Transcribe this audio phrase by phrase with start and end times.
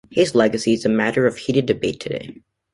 [0.09, 2.41] His legacy is a matter of heated debate today.